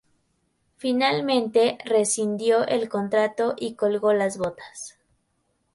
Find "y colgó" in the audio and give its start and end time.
3.55-4.13